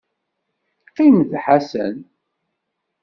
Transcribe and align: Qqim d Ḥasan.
Qqim 0.87 1.17
d 1.29 1.31
Ḥasan. 1.43 1.97